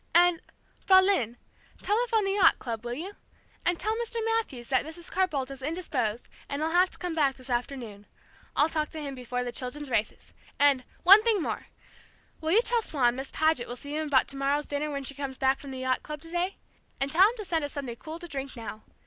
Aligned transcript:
And, 0.15 0.41
Fraulein, 0.87 1.37
telephone 1.83 2.25
the 2.25 2.31
yacht 2.31 2.57
club, 2.57 2.83
will 2.83 2.95
you? 2.95 3.13
And 3.63 3.79
tell 3.79 3.95
Mr. 3.97 4.15
Mathews 4.25 4.69
that 4.69 4.83
Mrs. 4.83 5.11
Carr 5.11 5.27
Boldt 5.27 5.51
is 5.51 5.61
indisposed 5.61 6.27
and 6.49 6.59
he'll 6.59 6.71
have 6.71 6.89
to 6.89 6.97
come 6.97 7.13
back 7.13 7.35
this 7.35 7.51
afternoon. 7.51 8.07
I'll 8.55 8.67
talk 8.67 8.89
to 8.89 8.99
him 8.99 9.13
before 9.13 9.43
the 9.43 9.51
children's 9.51 9.91
races. 9.91 10.33
And 10.57 10.83
one 11.03 11.21
thing 11.21 11.39
more! 11.39 11.67
Will 12.39 12.51
you 12.51 12.63
tell 12.63 12.81
Swann 12.81 13.15
Miss 13.15 13.29
Paget 13.29 13.67
will 13.67 13.75
see 13.75 13.95
him 13.95 14.07
about 14.07 14.27
to 14.29 14.35
morrow's 14.37 14.65
dinner 14.65 14.89
when 14.89 15.03
she 15.03 15.13
comes 15.13 15.37
back 15.37 15.59
from 15.59 15.69
the 15.69 15.77
yacht 15.77 16.01
club 16.01 16.19
to 16.21 16.31
day? 16.31 16.55
And 16.99 17.11
tell 17.11 17.29
him 17.29 17.37
to 17.37 17.45
send 17.45 17.63
us 17.63 17.73
something 17.73 17.95
cool 17.97 18.17
to 18.17 18.27
drink 18.27 18.55
now. 18.55 18.81